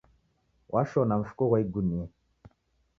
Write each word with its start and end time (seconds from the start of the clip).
Washona 0.73 1.13
mfuko 1.21 1.43
ghwa 1.47 1.57
igunia 1.63 2.05